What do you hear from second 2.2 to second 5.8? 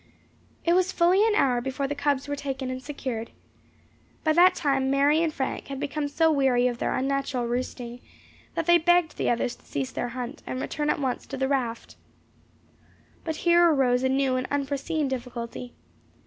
were taken and secured. By that time Mary and Frank had